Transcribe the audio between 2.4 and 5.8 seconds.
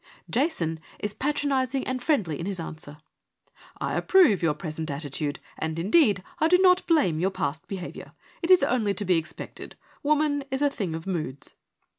his answer:' I approve your present attitude, and,